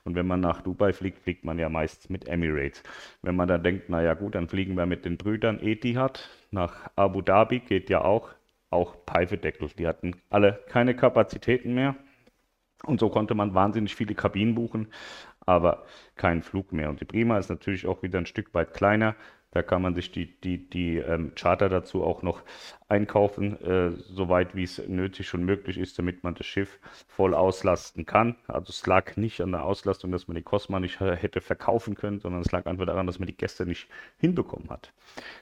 Und 0.04 0.14
wenn 0.14 0.28
man 0.28 0.38
nach 0.38 0.62
Dubai 0.62 0.92
fliegt, 0.92 1.18
fliegt 1.18 1.44
man 1.44 1.58
ja 1.58 1.68
meist 1.68 2.08
mit 2.08 2.28
Emirates. 2.28 2.84
Wenn 3.20 3.34
man 3.34 3.48
dann 3.48 3.64
denkt, 3.64 3.88
naja 3.88 4.14
gut, 4.14 4.36
dann 4.36 4.48
fliegen 4.48 4.76
wir 4.76 4.86
mit 4.86 5.04
den 5.04 5.16
Brüdern 5.16 5.58
Etihad 5.60 6.30
nach 6.52 6.88
Abu 6.94 7.22
Dhabi, 7.22 7.58
geht 7.58 7.90
ja 7.90 8.02
auch, 8.02 8.30
auch 8.70 8.94
Pfeifedeckel. 9.08 9.70
Die 9.76 9.88
hatten 9.88 10.14
alle 10.30 10.60
keine 10.68 10.94
Kapazitäten 10.94 11.74
mehr. 11.74 11.96
Und 12.84 13.00
so 13.00 13.10
konnte 13.10 13.34
man 13.34 13.54
wahnsinnig 13.54 13.94
viele 13.94 14.14
Kabinen 14.14 14.54
buchen 14.54 14.88
aber 15.46 15.84
keinen 16.16 16.42
Flug 16.42 16.72
mehr. 16.72 16.90
Und 16.90 17.00
die 17.00 17.04
Prima 17.04 17.38
ist 17.38 17.50
natürlich 17.50 17.86
auch 17.86 18.02
wieder 18.02 18.18
ein 18.18 18.26
Stück 18.26 18.54
weit 18.54 18.74
kleiner. 18.74 19.16
Da 19.52 19.62
kann 19.62 19.82
man 19.82 19.96
sich 19.96 20.12
die, 20.12 20.40
die, 20.40 20.70
die 20.70 20.98
ähm, 20.98 21.32
Charter 21.34 21.68
dazu 21.68 22.04
auch 22.04 22.22
noch 22.22 22.42
einkaufen, 22.88 23.60
äh, 23.64 23.90
soweit 23.90 24.54
wie 24.54 24.62
es 24.62 24.78
nötig 24.86 25.34
und 25.34 25.44
möglich 25.44 25.76
ist, 25.76 25.98
damit 25.98 26.22
man 26.22 26.36
das 26.36 26.46
Schiff 26.46 26.78
voll 27.08 27.34
auslasten 27.34 28.06
kann. 28.06 28.36
Also 28.46 28.70
es 28.70 28.86
lag 28.86 29.16
nicht 29.16 29.40
an 29.40 29.50
der 29.50 29.64
Auslastung, 29.64 30.12
dass 30.12 30.28
man 30.28 30.36
die 30.36 30.42
Cosma 30.42 30.78
nicht 30.78 31.00
hätte 31.00 31.40
verkaufen 31.40 31.96
können, 31.96 32.20
sondern 32.20 32.42
es 32.42 32.52
lag 32.52 32.66
einfach 32.66 32.86
daran, 32.86 33.08
dass 33.08 33.18
man 33.18 33.26
die 33.26 33.36
Gäste 33.36 33.66
nicht 33.66 33.88
hinbekommen 34.18 34.70
hat. 34.70 34.92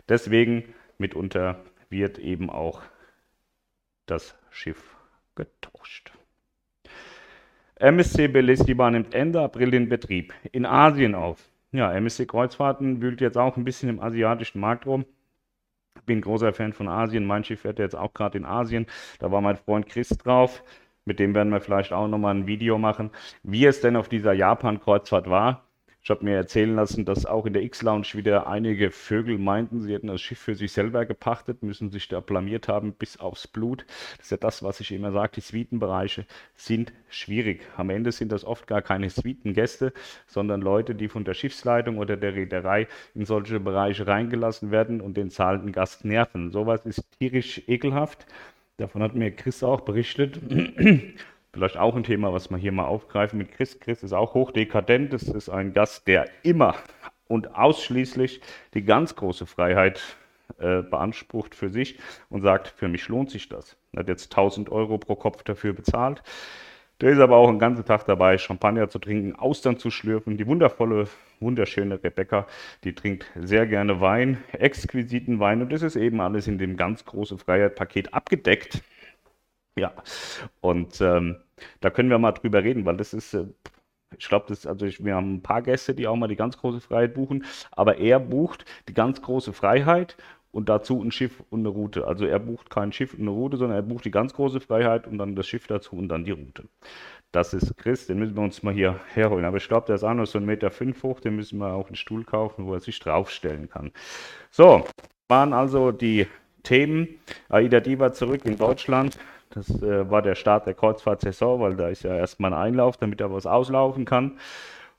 Deswegen 0.08 0.74
mitunter 0.96 1.60
wird 1.90 2.18
eben 2.18 2.48
auch 2.48 2.80
das 4.06 4.34
Schiff 4.50 4.96
getauscht. 5.34 6.12
MSC 7.80 8.26
Bellissima 8.26 8.90
nimmt 8.90 9.14
Ende 9.14 9.40
April 9.40 9.70
den 9.70 9.88
Betrieb 9.88 10.34
in 10.50 10.66
Asien 10.66 11.14
auf. 11.14 11.48
Ja, 11.70 11.92
MSC 11.92 12.26
Kreuzfahrten 12.26 13.00
wühlt 13.00 13.20
jetzt 13.20 13.38
auch 13.38 13.56
ein 13.56 13.62
bisschen 13.62 13.88
im 13.88 14.00
asiatischen 14.00 14.58
Markt 14.58 14.86
rum. 14.86 15.04
Bin 16.04 16.20
großer 16.20 16.52
Fan 16.52 16.72
von 16.72 16.88
Asien. 16.88 17.24
Mein 17.24 17.44
Schiff 17.44 17.60
fährt 17.60 17.78
jetzt 17.78 17.94
auch 17.94 18.14
gerade 18.14 18.36
in 18.36 18.44
Asien. 18.44 18.86
Da 19.20 19.30
war 19.30 19.40
mein 19.40 19.56
Freund 19.56 19.86
Chris 19.86 20.08
drauf. 20.08 20.64
Mit 21.04 21.20
dem 21.20 21.36
werden 21.36 21.52
wir 21.52 21.60
vielleicht 21.60 21.92
auch 21.92 22.08
nochmal 22.08 22.34
ein 22.34 22.48
Video 22.48 22.78
machen, 22.78 23.10
wie 23.44 23.64
es 23.64 23.80
denn 23.80 23.94
auf 23.94 24.08
dieser 24.08 24.32
Japan-Kreuzfahrt 24.32 25.30
war. 25.30 25.67
Ich 26.08 26.10
habe 26.10 26.24
mir 26.24 26.36
erzählen 26.36 26.74
lassen, 26.74 27.04
dass 27.04 27.26
auch 27.26 27.44
in 27.44 27.52
der 27.52 27.62
X-Lounge 27.64 28.14
wieder 28.14 28.46
einige 28.46 28.90
Vögel 28.90 29.36
meinten, 29.36 29.82
sie 29.82 29.92
hätten 29.92 30.06
das 30.06 30.22
Schiff 30.22 30.38
für 30.38 30.54
sich 30.54 30.72
selber 30.72 31.04
gepachtet, 31.04 31.62
müssen 31.62 31.90
sich 31.90 32.08
da 32.08 32.20
blamiert 32.20 32.66
haben 32.66 32.94
bis 32.94 33.20
aufs 33.20 33.46
Blut. 33.46 33.84
Das 34.16 34.24
ist 34.24 34.30
ja 34.30 34.38
das, 34.38 34.62
was 34.62 34.80
ich 34.80 34.90
immer 34.90 35.12
sage, 35.12 35.32
die 35.34 35.40
Suitenbereiche 35.42 36.24
sind 36.54 36.94
schwierig. 37.10 37.60
Am 37.76 37.90
Ende 37.90 38.10
sind 38.10 38.32
das 38.32 38.46
oft 38.46 38.66
gar 38.66 38.80
keine 38.80 39.10
Suitengäste, 39.10 39.92
sondern 40.26 40.62
Leute, 40.62 40.94
die 40.94 41.08
von 41.08 41.24
der 41.24 41.34
Schiffsleitung 41.34 41.98
oder 41.98 42.16
der 42.16 42.34
Reederei 42.34 42.88
in 43.14 43.26
solche 43.26 43.60
Bereiche 43.60 44.06
reingelassen 44.06 44.70
werden 44.70 45.02
und 45.02 45.18
den 45.18 45.28
zahlenden 45.28 45.72
Gast 45.72 46.06
nerven. 46.06 46.52
Sowas 46.52 46.86
ist 46.86 47.04
tierisch 47.18 47.60
ekelhaft. 47.66 48.26
Davon 48.78 49.02
hat 49.02 49.14
mir 49.14 49.30
Chris 49.30 49.62
auch 49.62 49.82
berichtet. 49.82 50.40
Vielleicht 51.52 51.76
auch 51.76 51.96
ein 51.96 52.04
Thema, 52.04 52.32
was 52.32 52.50
wir 52.50 52.58
hier 52.58 52.72
mal 52.72 52.86
aufgreifen 52.86 53.38
mit 53.38 53.52
Chris. 53.52 53.80
Chris 53.80 54.02
ist 54.02 54.12
auch 54.12 54.34
hochdekadent. 54.34 55.12
Das 55.12 55.22
ist 55.22 55.48
ein 55.48 55.72
Gast, 55.72 56.06
der 56.06 56.28
immer 56.42 56.74
und 57.26 57.54
ausschließlich 57.54 58.40
die 58.74 58.84
ganz 58.84 59.16
große 59.16 59.46
Freiheit 59.46 60.02
äh, 60.58 60.82
beansprucht 60.82 61.54
für 61.54 61.68
sich 61.68 61.98
und 62.30 62.42
sagt, 62.42 62.68
für 62.68 62.88
mich 62.88 63.08
lohnt 63.08 63.30
sich 63.30 63.48
das. 63.48 63.76
Er 63.92 64.00
hat 64.00 64.08
jetzt 64.08 64.32
1000 64.32 64.70
Euro 64.70 64.98
pro 64.98 65.14
Kopf 65.14 65.42
dafür 65.42 65.72
bezahlt. 65.72 66.22
Der 67.00 67.10
ist 67.10 67.20
aber 67.20 67.36
auch 67.36 67.48
einen 67.48 67.60
ganzen 67.60 67.84
Tag 67.84 68.06
dabei, 68.06 68.38
Champagner 68.38 68.88
zu 68.88 68.98
trinken, 68.98 69.36
Austern 69.36 69.78
zu 69.78 69.90
schlürfen. 69.90 70.36
Die 70.36 70.48
wundervolle, 70.48 71.06
wunderschöne 71.38 72.02
Rebecca, 72.02 72.46
die 72.82 72.92
trinkt 72.92 73.30
sehr 73.36 73.66
gerne 73.66 74.00
Wein, 74.00 74.42
exquisiten 74.52 75.38
Wein. 75.38 75.62
Und 75.62 75.72
das 75.72 75.82
ist 75.82 75.94
eben 75.94 76.20
alles 76.20 76.48
in 76.48 76.58
dem 76.58 76.76
ganz 76.76 77.04
großen 77.04 77.38
Freiheit-Paket 77.38 78.12
abgedeckt. 78.14 78.82
Ja, 79.82 79.92
und 80.60 81.00
ähm, 81.00 81.36
da 81.80 81.90
können 81.90 82.10
wir 82.10 82.18
mal 82.18 82.32
drüber 82.32 82.64
reden, 82.64 82.84
weil 82.84 82.96
das 82.96 83.14
ist, 83.14 83.34
äh, 83.34 83.46
ich 84.18 84.28
glaube, 84.28 84.46
also 84.48 84.86
wir 84.86 85.14
haben 85.14 85.36
ein 85.36 85.42
paar 85.42 85.62
Gäste, 85.62 85.94
die 85.94 86.08
auch 86.08 86.16
mal 86.16 86.28
die 86.28 86.36
ganz 86.36 86.58
große 86.58 86.80
Freiheit 86.80 87.14
buchen, 87.14 87.44
aber 87.70 87.98
er 87.98 88.18
bucht 88.18 88.64
die 88.88 88.94
ganz 88.94 89.22
große 89.22 89.52
Freiheit 89.52 90.16
und 90.50 90.68
dazu 90.68 91.00
ein 91.02 91.12
Schiff 91.12 91.42
und 91.50 91.60
eine 91.60 91.68
Route. 91.68 92.06
Also 92.06 92.24
er 92.24 92.38
bucht 92.38 92.70
kein 92.70 92.92
Schiff 92.92 93.14
und 93.14 93.20
eine 93.20 93.30
Route, 93.30 93.56
sondern 93.56 93.76
er 93.76 93.82
bucht 93.82 94.04
die 94.04 94.10
ganz 94.10 94.32
große 94.34 94.60
Freiheit 94.60 95.06
und 95.06 95.18
dann 95.18 95.36
das 95.36 95.46
Schiff 95.46 95.66
dazu 95.66 95.96
und 95.96 96.08
dann 96.08 96.24
die 96.24 96.32
Route. 96.32 96.64
Das 97.32 97.52
ist 97.52 97.76
Chris, 97.76 98.06
den 98.06 98.18
müssen 98.18 98.36
wir 98.36 98.42
uns 98.42 98.62
mal 98.62 98.72
hier 98.72 98.98
herholen. 99.12 99.44
Aber 99.44 99.58
ich 99.58 99.68
glaube, 99.68 99.86
der 99.86 99.96
ist 99.96 100.04
auch 100.04 100.14
noch 100.14 100.26
so 100.26 100.38
1,5 100.38 100.44
Meter 100.44 100.70
fünf 100.70 101.02
hoch, 101.02 101.20
den 101.20 101.36
müssen 101.36 101.58
wir 101.58 101.74
auch 101.74 101.88
einen 101.88 101.96
Stuhl 101.96 102.24
kaufen, 102.24 102.66
wo 102.66 102.74
er 102.74 102.80
sich 102.80 102.98
draufstellen 102.98 103.68
kann. 103.68 103.92
So, 104.50 104.86
waren 105.28 105.52
also 105.52 105.92
die 105.92 106.26
Themen. 106.62 107.08
Aida 107.48 107.80
Diva 107.80 108.12
zurück 108.12 108.44
in 108.44 108.56
Deutschland. 108.56 109.18
Das 109.50 109.70
äh, 109.82 110.10
war 110.10 110.22
der 110.22 110.34
Start 110.34 110.66
der 110.66 110.74
Kreuzfahrtsaison, 110.74 111.60
weil 111.60 111.76
da 111.76 111.88
ist 111.88 112.02
ja 112.02 112.14
erstmal 112.14 112.52
ein 112.52 112.60
Einlauf, 112.60 112.96
damit 112.96 113.20
er 113.20 113.32
was 113.32 113.46
auslaufen 113.46 114.04
kann. 114.04 114.38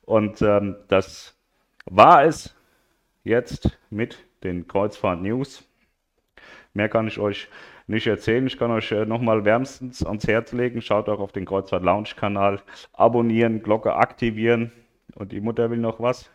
Und 0.01 0.41
ähm, 0.41 0.75
das 0.87 1.35
war 1.85 2.23
es 2.23 2.55
jetzt 3.23 3.77
mit 3.89 4.25
den 4.43 4.67
Kreuzfahrt-News. 4.67 5.63
Mehr 6.73 6.89
kann 6.89 7.07
ich 7.07 7.19
euch 7.19 7.47
nicht 7.87 8.07
erzählen. 8.07 8.45
Ich 8.47 8.57
kann 8.57 8.71
euch 8.71 8.91
äh, 8.91 9.05
nochmal 9.05 9.45
wärmstens 9.45 10.05
ans 10.05 10.27
Herz 10.27 10.51
legen. 10.51 10.81
Schaut 10.81 11.09
auch 11.09 11.19
auf 11.19 11.31
den 11.31 11.45
Kreuzfahrt 11.45 11.83
Lounge 11.83 12.09
Kanal. 12.15 12.61
Abonnieren, 12.93 13.61
Glocke 13.61 13.95
aktivieren. 13.95 14.71
Und 15.15 15.31
die 15.31 15.41
Mutter 15.41 15.69
will 15.69 15.79
noch 15.79 15.99
was? 15.99 16.29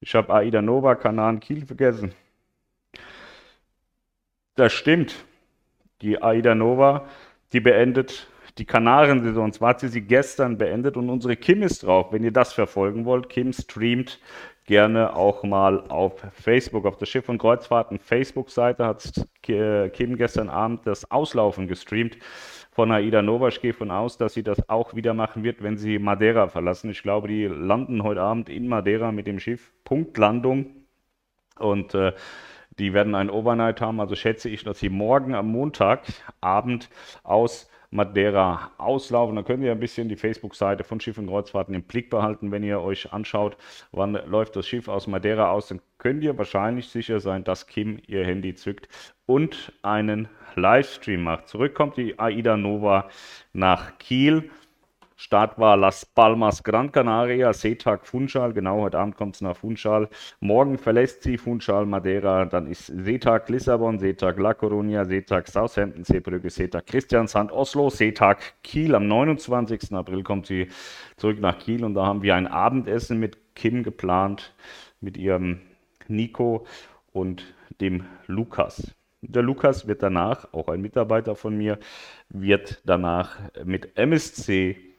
Ich 0.00 0.14
habe 0.14 0.34
Aida 0.34 0.60
Nova 0.60 0.94
Kanal 0.94 1.38
Kiel 1.38 1.64
vergessen. 1.64 2.12
Das 4.54 4.72
stimmt. 4.72 5.24
Die 6.02 6.22
Aida 6.22 6.54
Nova, 6.54 7.06
die 7.52 7.60
beendet 7.60 8.28
die 8.58 8.66
Kanarensaison. 8.66 9.52
Zwar 9.52 9.70
hat 9.70 9.80
sie 9.80 9.88
sie 9.88 10.02
gestern 10.02 10.58
beendet 10.58 10.96
und 10.96 11.08
unsere 11.08 11.36
Kim 11.36 11.62
ist 11.62 11.84
drauf. 11.84 12.12
Wenn 12.12 12.22
ihr 12.22 12.32
das 12.32 12.52
verfolgen 12.52 13.04
wollt, 13.06 13.28
Kim 13.28 13.52
streamt 13.52 14.20
gerne 14.66 15.16
auch 15.16 15.42
mal 15.42 15.80
auf 15.88 16.20
Facebook, 16.32 16.84
auf 16.86 16.96
der 16.96 17.06
Schiff- 17.06 17.28
und 17.28 17.38
Kreuzfahrten 17.38 17.98
Facebook-Seite 17.98 18.86
hat 18.86 19.26
Kim 19.42 20.16
gestern 20.16 20.48
Abend 20.48 20.86
das 20.86 21.10
Auslaufen 21.10 21.66
gestreamt 21.66 22.18
von 22.70 22.92
Aida 22.92 23.22
Nova. 23.22 23.48
Ich 23.48 23.60
gehe 23.60 23.72
von 23.72 23.90
aus, 23.90 24.18
dass 24.18 24.34
sie 24.34 24.42
das 24.42 24.68
auch 24.68 24.94
wieder 24.94 25.14
machen 25.14 25.44
wird, 25.44 25.62
wenn 25.62 25.78
sie 25.78 25.98
Madeira 25.98 26.48
verlassen. 26.48 26.90
Ich 26.90 27.02
glaube, 27.02 27.28
die 27.28 27.46
landen 27.46 28.02
heute 28.02 28.20
Abend 28.20 28.48
in 28.48 28.68
Madeira 28.68 29.12
mit 29.12 29.26
dem 29.26 29.38
Schiff. 29.38 29.72
Punktlandung. 29.84 30.66
Und 31.58 31.94
äh, 31.94 32.12
die 32.78 32.92
werden 32.92 33.14
ein 33.14 33.30
Overnight 33.30 33.80
haben, 33.80 34.00
also 34.00 34.14
schätze 34.14 34.48
ich, 34.48 34.64
dass 34.64 34.78
sie 34.78 34.88
morgen 34.88 35.34
am 35.34 35.48
Montagabend 35.48 36.88
aus 37.22 37.68
Madeira 37.92 38.70
auslaufen. 38.78 39.36
Da 39.36 39.42
könnt 39.42 39.62
ihr 39.62 39.70
ein 39.70 39.78
bisschen 39.80 40.08
die 40.08 40.16
Facebook-Seite 40.16 40.82
von 40.82 40.98
Schiff 40.98 41.18
und 41.18 41.26
Kreuzfahrten 41.26 41.74
im 41.74 41.82
Blick 41.82 42.08
behalten. 42.08 42.50
Wenn 42.50 42.62
ihr 42.62 42.80
euch 42.80 43.12
anschaut, 43.12 43.56
wann 43.92 44.14
läuft 44.26 44.56
das 44.56 44.66
Schiff 44.66 44.88
aus 44.88 45.06
Madeira 45.06 45.50
aus, 45.50 45.68
dann 45.68 45.80
könnt 45.98 46.24
ihr 46.24 46.36
wahrscheinlich 46.38 46.88
sicher 46.88 47.20
sein, 47.20 47.44
dass 47.44 47.66
Kim 47.66 48.00
ihr 48.06 48.24
Handy 48.24 48.54
zückt 48.54 48.88
und 49.26 49.72
einen 49.82 50.28
Livestream 50.56 51.22
macht. 51.22 51.48
Zurück 51.48 51.74
kommt 51.74 51.96
die 51.98 52.18
Aida 52.18 52.56
Nova 52.56 53.08
nach 53.52 53.98
Kiel. 53.98 54.50
Start 55.22 55.56
war 55.56 55.76
Las 55.76 56.04
Palmas 56.04 56.64
Gran 56.64 56.90
Canaria, 56.90 57.52
Seetag 57.52 58.04
Funchal, 58.08 58.52
genau 58.52 58.80
heute 58.80 58.98
Abend 58.98 59.16
kommt 59.16 59.36
es 59.36 59.40
nach 59.40 59.56
Funchal. 59.56 60.08
Morgen 60.40 60.78
verlässt 60.78 61.22
sie 61.22 61.38
Funchal 61.38 61.86
Madeira, 61.86 62.44
dann 62.44 62.66
ist 62.66 62.86
Seetag 62.86 63.48
Lissabon, 63.48 64.00
Seetag 64.00 64.36
La 64.40 64.50
Coruña, 64.50 65.04
Seetag 65.04 65.46
Southampton, 65.46 66.02
Seebrücke, 66.02 66.50
Seetag 66.50 66.88
Christiansand, 66.88 67.52
Oslo, 67.52 67.88
Seetag 67.88 68.54
Kiel. 68.64 68.96
Am 68.96 69.06
29. 69.06 69.92
April 69.92 70.24
kommt 70.24 70.46
sie 70.46 70.66
zurück 71.16 71.38
nach 71.38 71.56
Kiel 71.60 71.84
und 71.84 71.94
da 71.94 72.04
haben 72.04 72.22
wir 72.22 72.34
ein 72.34 72.48
Abendessen 72.48 73.20
mit 73.20 73.54
Kim 73.54 73.84
geplant, 73.84 74.52
mit 75.00 75.16
ihrem 75.16 75.60
Nico 76.08 76.66
und 77.12 77.44
dem 77.80 78.06
Lukas. 78.26 78.92
Der 79.20 79.44
Lukas 79.44 79.86
wird 79.86 80.02
danach, 80.02 80.52
auch 80.52 80.66
ein 80.66 80.80
Mitarbeiter 80.80 81.36
von 81.36 81.56
mir, 81.56 81.78
wird 82.28 82.82
danach 82.84 83.38
mit 83.64 83.96
MSC 83.96 84.91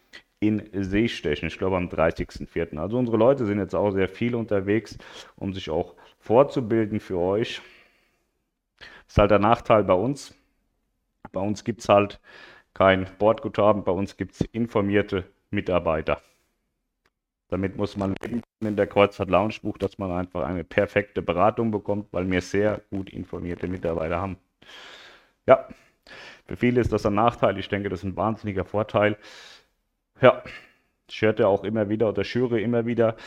in 0.47 0.69
See 0.83 1.07
stechen. 1.07 1.47
Ich 1.47 1.57
glaube 1.57 1.77
am 1.77 1.87
30.04. 1.87 2.77
Also 2.77 2.97
unsere 2.97 3.17
Leute 3.17 3.45
sind 3.45 3.59
jetzt 3.59 3.75
auch 3.75 3.91
sehr 3.91 4.09
viel 4.09 4.35
unterwegs, 4.35 4.97
um 5.35 5.53
sich 5.53 5.69
auch 5.69 5.95
vorzubilden 6.19 6.99
für 6.99 7.17
euch. 7.17 7.61
Das 8.79 9.13
ist 9.13 9.17
halt 9.17 9.31
der 9.31 9.39
Nachteil 9.39 9.83
bei 9.83 9.93
uns. 9.93 10.35
Bei 11.31 11.41
uns 11.41 11.63
gibt 11.63 11.81
es 11.81 11.89
halt 11.89 12.19
kein 12.73 13.07
Bordguthaben, 13.17 13.83
bei 13.83 13.91
uns 13.91 14.17
gibt 14.17 14.33
es 14.33 14.41
informierte 14.51 15.25
Mitarbeiter. 15.51 16.21
Damit 17.49 17.77
muss 17.77 17.95
man 17.97 18.15
in 18.61 18.75
der 18.75 18.87
Kreuzfahrt 18.87 19.29
Lounge 19.29 19.55
Buch, 19.61 19.77
dass 19.77 19.99
man 19.99 20.11
einfach 20.11 20.43
eine 20.43 20.63
perfekte 20.63 21.21
Beratung 21.21 21.69
bekommt, 21.69 22.07
weil 22.11 22.29
wir 22.29 22.41
sehr 22.41 22.81
gut 22.89 23.11
informierte 23.11 23.67
Mitarbeiter 23.67 24.19
haben. 24.19 24.37
Ja, 25.45 25.67
für 26.45 26.57
viele 26.57 26.81
ist 26.81 26.91
das 26.91 27.05
ein 27.05 27.13
Nachteil. 27.13 27.57
Ich 27.59 27.69
denke, 27.69 27.89
das 27.89 27.99
ist 27.99 28.05
ein 28.05 28.17
wahnsinniger 28.17 28.65
Vorteil. 28.65 29.17
Ja, 30.23 30.41
ich 31.09 31.21
hörte 31.21 31.49
auch 31.49 31.65
immer 31.65 31.89
wieder 31.89 32.07
oder 32.07 32.23
schüre 32.23 32.61
immer 32.61 32.85
wieder, 32.85 33.17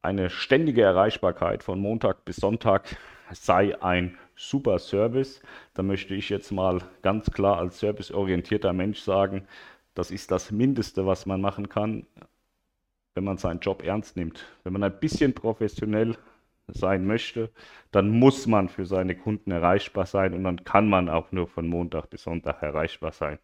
eine 0.00 0.30
ständige 0.30 0.80
Erreichbarkeit 0.82 1.62
von 1.62 1.78
Montag 1.78 2.24
bis 2.24 2.36
Sonntag 2.36 2.96
sei 3.32 3.80
ein 3.82 4.16
super 4.34 4.78
Service. 4.78 5.42
Da 5.74 5.82
möchte 5.82 6.14
ich 6.14 6.30
jetzt 6.30 6.50
mal 6.50 6.80
ganz 7.02 7.30
klar 7.30 7.58
als 7.58 7.80
serviceorientierter 7.80 8.72
Mensch 8.72 9.00
sagen, 9.00 9.46
das 9.94 10.10
ist 10.10 10.30
das 10.30 10.50
Mindeste, 10.50 11.06
was 11.06 11.26
man 11.26 11.42
machen 11.42 11.68
kann 11.68 12.06
wenn 13.14 13.24
man 13.24 13.36
seinen 13.38 13.60
Job 13.60 13.82
ernst 13.84 14.16
nimmt. 14.16 14.44
Wenn 14.64 14.72
man 14.72 14.82
ein 14.82 14.98
bisschen 14.98 15.34
professionell 15.34 16.16
sein 16.68 17.06
möchte, 17.06 17.50
dann 17.90 18.08
muss 18.10 18.46
man 18.46 18.68
für 18.68 18.86
seine 18.86 19.16
Kunden 19.16 19.50
erreichbar 19.50 20.06
sein 20.06 20.32
und 20.34 20.44
dann 20.44 20.64
kann 20.64 20.88
man 20.88 21.08
auch 21.08 21.32
nur 21.32 21.46
von 21.46 21.66
Montag 21.68 22.08
bis 22.10 22.22
Sonntag 22.22 22.62
erreichbar 22.62 23.12
sein. 23.12 23.38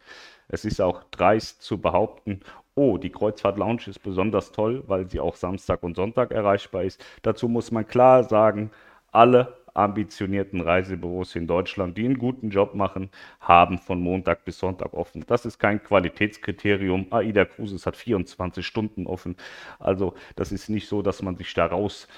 Es 0.48 0.64
ist 0.64 0.80
auch 0.80 1.04
dreist 1.10 1.62
zu 1.62 1.80
behaupten, 1.80 2.40
oh, 2.78 2.96
die 2.96 3.10
Kreuzfahrt 3.10 3.58
Lounge 3.58 3.82
ist 3.88 4.02
besonders 4.02 4.52
toll, 4.52 4.84
weil 4.86 5.10
sie 5.10 5.20
auch 5.20 5.34
Samstag 5.34 5.82
und 5.82 5.96
Sonntag 5.96 6.30
erreichbar 6.30 6.84
ist. 6.84 7.04
Dazu 7.22 7.48
muss 7.48 7.72
man 7.72 7.86
klar 7.86 8.22
sagen, 8.24 8.70
alle 9.10 9.56
ambitionierten 9.74 10.60
Reisebüros 10.60 11.34
in 11.36 11.46
Deutschland, 11.46 11.96
die 11.96 12.04
einen 12.04 12.18
guten 12.18 12.50
Job 12.50 12.74
machen, 12.74 13.10
haben 13.40 13.78
von 13.78 14.00
Montag 14.00 14.44
bis 14.44 14.58
Sonntag 14.58 14.92
offen. 14.94 15.24
Das 15.26 15.44
ist 15.44 15.58
kein 15.58 15.82
Qualitätskriterium. 15.82 17.06
AIDA 17.12 17.44
Cruises 17.44 17.86
hat 17.86 17.96
24 17.96 18.66
Stunden 18.66 19.06
offen. 19.06 19.36
Also 19.78 20.14
das 20.36 20.52
ist 20.52 20.68
nicht 20.68 20.88
so, 20.88 21.02
dass 21.02 21.22
man 21.22 21.36
sich 21.36 21.54
da 21.54 21.66
raus 21.66 22.08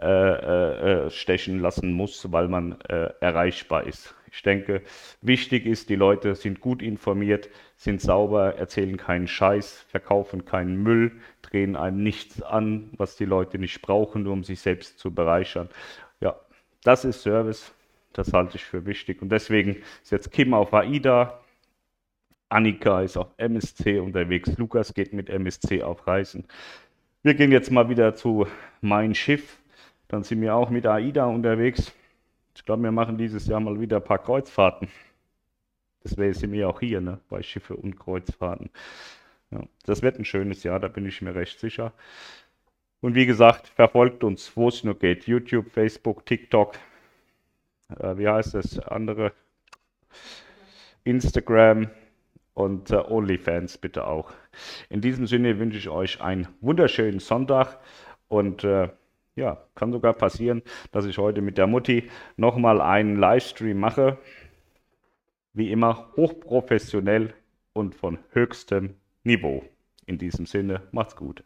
äh, 0.00 0.06
äh, 0.06 1.10
stechen 1.10 1.60
lassen 1.60 1.92
muss, 1.92 2.30
weil 2.32 2.48
man 2.48 2.80
äh, 2.82 3.10
erreichbar 3.20 3.86
ist. 3.86 4.14
Ich 4.32 4.42
denke, 4.42 4.82
wichtig 5.22 5.66
ist, 5.66 5.88
die 5.88 5.96
Leute 5.96 6.34
sind 6.34 6.60
gut 6.60 6.82
informiert, 6.82 7.48
sind 7.76 8.00
sauber, 8.00 8.54
erzählen 8.54 8.96
keinen 8.96 9.26
Scheiß, 9.26 9.84
verkaufen 9.88 10.44
keinen 10.44 10.82
Müll, 10.82 11.12
drehen 11.42 11.74
einem 11.76 12.02
nichts 12.02 12.40
an, 12.40 12.90
was 12.96 13.16
die 13.16 13.24
Leute 13.24 13.58
nicht 13.58 13.82
brauchen, 13.82 14.22
nur 14.22 14.32
um 14.32 14.44
sich 14.44 14.60
selbst 14.60 14.98
zu 14.98 15.12
bereichern. 15.12 15.68
Ja, 16.20 16.38
das 16.84 17.04
ist 17.04 17.22
Service, 17.22 17.74
das 18.12 18.32
halte 18.32 18.56
ich 18.56 18.64
für 18.64 18.86
wichtig. 18.86 19.20
Und 19.20 19.30
deswegen 19.30 19.76
ist 20.02 20.12
jetzt 20.12 20.30
Kim 20.30 20.54
auf 20.54 20.72
AIDA, 20.72 21.40
Annika 22.48 23.02
ist 23.02 23.16
auf 23.16 23.28
MSC 23.36 24.00
unterwegs, 24.00 24.56
Lukas 24.58 24.94
geht 24.94 25.12
mit 25.12 25.28
MSC 25.28 25.82
auf 25.82 26.06
Reisen. 26.06 26.46
Wir 27.22 27.34
gehen 27.34 27.52
jetzt 27.52 27.70
mal 27.70 27.88
wieder 27.88 28.14
zu 28.14 28.46
Mein 28.80 29.14
Schiff, 29.14 29.58
dann 30.08 30.22
sind 30.22 30.40
wir 30.40 30.54
auch 30.54 30.70
mit 30.70 30.86
AIDA 30.86 31.26
unterwegs. 31.26 31.92
Ich 32.54 32.64
glaube, 32.64 32.82
wir 32.82 32.92
machen 32.92 33.16
dieses 33.16 33.46
Jahr 33.46 33.60
mal 33.60 33.80
wieder 33.80 33.96
ein 33.98 34.04
paar 34.04 34.18
Kreuzfahrten. 34.18 34.88
Deswegen 36.02 36.34
sind 36.34 36.52
wir 36.52 36.68
auch 36.68 36.80
hier, 36.80 37.00
ne, 37.00 37.20
bei 37.28 37.42
Schiffe 37.42 37.76
und 37.76 37.98
Kreuzfahrten. 37.98 38.70
Ja, 39.50 39.62
das 39.84 40.02
wird 40.02 40.18
ein 40.18 40.24
schönes 40.24 40.62
Jahr, 40.62 40.80
da 40.80 40.88
bin 40.88 41.06
ich 41.06 41.22
mir 41.22 41.34
recht 41.34 41.58
sicher. 41.60 41.92
Und 43.00 43.14
wie 43.14 43.26
gesagt, 43.26 43.68
verfolgt 43.68 44.24
uns, 44.24 44.56
wo 44.56 44.68
es 44.68 44.84
nur 44.84 44.98
geht. 44.98 45.26
YouTube, 45.26 45.70
Facebook, 45.70 46.26
TikTok, 46.26 46.74
äh, 47.98 48.16
wie 48.16 48.28
heißt 48.28 48.54
das 48.54 48.78
andere? 48.78 49.32
Instagram 51.04 51.90
und 52.54 52.90
äh, 52.90 52.96
OnlyFans 52.96 53.78
bitte 53.78 54.06
auch. 54.06 54.32
In 54.88 55.00
diesem 55.00 55.26
Sinne 55.26 55.58
wünsche 55.58 55.78
ich 55.78 55.88
euch 55.88 56.20
einen 56.20 56.48
wunderschönen 56.60 57.20
Sonntag 57.20 57.78
und 58.28 58.64
äh, 58.64 58.90
ja, 59.40 59.58
kann 59.74 59.90
sogar 59.90 60.12
passieren, 60.12 60.62
dass 60.92 61.06
ich 61.06 61.18
heute 61.18 61.40
mit 61.40 61.58
der 61.58 61.66
Mutti 61.66 62.08
nochmal 62.36 62.80
einen 62.80 63.16
Livestream 63.16 63.80
mache. 63.80 64.18
Wie 65.54 65.72
immer 65.72 66.12
hochprofessionell 66.16 67.34
und 67.72 67.94
von 67.94 68.18
höchstem 68.32 68.94
Niveau. 69.24 69.64
In 70.06 70.18
diesem 70.18 70.46
Sinne, 70.46 70.82
macht's 70.92 71.16
gut. 71.16 71.42